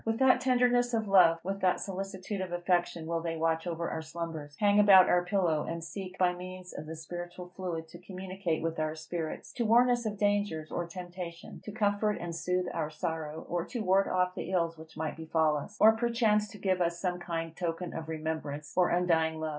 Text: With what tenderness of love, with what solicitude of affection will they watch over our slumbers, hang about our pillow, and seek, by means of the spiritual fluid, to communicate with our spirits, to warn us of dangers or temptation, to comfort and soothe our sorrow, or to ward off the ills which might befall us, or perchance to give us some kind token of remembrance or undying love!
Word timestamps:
With 0.03 0.19
what 0.19 0.41
tenderness 0.41 0.95
of 0.95 1.07
love, 1.07 1.37
with 1.43 1.61
what 1.61 1.79
solicitude 1.79 2.41
of 2.41 2.51
affection 2.51 3.05
will 3.05 3.21
they 3.21 3.37
watch 3.37 3.67
over 3.67 3.87
our 3.87 4.01
slumbers, 4.01 4.55
hang 4.59 4.79
about 4.79 5.07
our 5.07 5.23
pillow, 5.23 5.61
and 5.69 5.83
seek, 5.83 6.17
by 6.17 6.33
means 6.33 6.73
of 6.73 6.87
the 6.87 6.95
spiritual 6.95 7.53
fluid, 7.55 7.87
to 7.89 7.99
communicate 7.99 8.63
with 8.63 8.79
our 8.79 8.95
spirits, 8.95 9.51
to 9.57 9.63
warn 9.63 9.91
us 9.91 10.07
of 10.07 10.17
dangers 10.17 10.71
or 10.71 10.87
temptation, 10.87 11.61
to 11.65 11.71
comfort 11.71 12.17
and 12.19 12.35
soothe 12.35 12.65
our 12.73 12.89
sorrow, 12.89 13.45
or 13.47 13.63
to 13.65 13.81
ward 13.83 14.07
off 14.07 14.33
the 14.33 14.49
ills 14.51 14.75
which 14.75 14.97
might 14.97 15.15
befall 15.17 15.55
us, 15.55 15.77
or 15.79 15.91
perchance 15.95 16.47
to 16.47 16.57
give 16.57 16.81
us 16.81 16.99
some 16.99 17.19
kind 17.19 17.55
token 17.55 17.93
of 17.93 18.09
remembrance 18.09 18.73
or 18.75 18.89
undying 18.89 19.39
love! 19.39 19.49